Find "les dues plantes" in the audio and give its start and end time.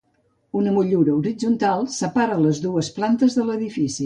2.47-3.39